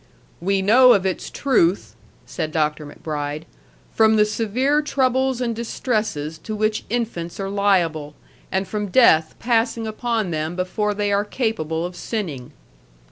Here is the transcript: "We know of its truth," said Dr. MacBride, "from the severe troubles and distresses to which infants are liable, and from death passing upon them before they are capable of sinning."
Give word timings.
"We 0.41 0.63
know 0.63 0.93
of 0.93 1.05
its 1.05 1.29
truth," 1.29 1.93
said 2.25 2.51
Dr. 2.51 2.87
MacBride, 2.87 3.45
"from 3.93 4.15
the 4.15 4.25
severe 4.25 4.81
troubles 4.81 5.39
and 5.41 5.55
distresses 5.55 6.39
to 6.39 6.55
which 6.55 6.85
infants 6.89 7.39
are 7.39 7.49
liable, 7.51 8.15
and 8.51 8.67
from 8.67 8.87
death 8.87 9.35
passing 9.37 9.85
upon 9.85 10.31
them 10.31 10.55
before 10.55 10.95
they 10.95 11.11
are 11.13 11.23
capable 11.23 11.85
of 11.85 11.95
sinning." 11.95 12.51